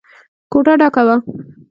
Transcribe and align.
کوټه 0.51 0.73
ډکه 0.81 1.03
وه. 1.07 1.15